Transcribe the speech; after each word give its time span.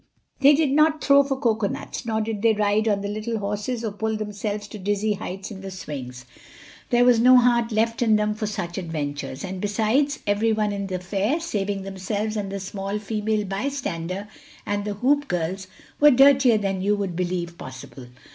They 0.39 0.55
did 0.55 0.71
not 0.71 1.03
throw 1.03 1.21
for 1.23 1.39
coconuts, 1.39 2.07
nor 2.07 2.21
did 2.21 2.41
they 2.41 2.53
ride 2.53 2.87
on 2.87 3.01
the 3.01 3.07
little 3.07 3.37
horses 3.37 3.85
or 3.85 3.91
pull 3.91 4.17
themselves 4.17 4.67
to 4.69 4.79
dizzy 4.79 5.13
heights 5.13 5.51
in 5.51 5.61
the 5.61 5.69
swings. 5.69 6.25
There 6.89 7.05
was 7.05 7.19
no 7.19 7.37
heart 7.37 7.71
left 7.71 8.01
in 8.01 8.15
them 8.15 8.33
for 8.33 8.47
such 8.47 8.79
adventures—and 8.79 9.61
besides 9.61 10.17
everyone 10.25 10.71
in 10.71 10.87
the 10.87 10.97
fair, 10.97 11.39
saving 11.39 11.83
themselves 11.83 12.35
and 12.35 12.51
the 12.51 12.59
small 12.59 12.97
female 12.97 13.45
bystander 13.45 14.27
and 14.65 14.85
the 14.85 14.95
hoop 14.95 15.27
girls, 15.27 15.67
was 15.99 16.13
dirtier 16.15 16.57
than 16.57 16.81
you 16.81 16.95
would 16.95 17.15
believe 17.15 17.55
possible. 17.59 18.07